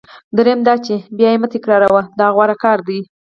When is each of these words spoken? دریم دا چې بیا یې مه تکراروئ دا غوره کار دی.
دریم 0.37 0.59
دا 0.67 0.75
چې 0.85 0.95
بیا 1.17 1.29
یې 1.31 1.39
مه 1.41 1.47
تکراروئ 1.53 2.03
دا 2.19 2.27
غوره 2.35 2.55
کار 2.63 2.77
دی. 2.87 2.99